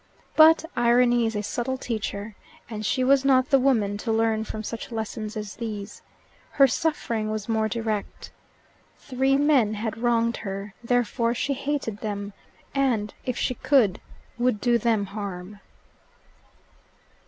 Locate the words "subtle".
1.43-1.77